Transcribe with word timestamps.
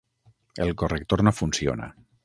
El 0.55 0.73
corrector 0.75 1.23
no 1.23 1.31
funciona. 1.43 1.95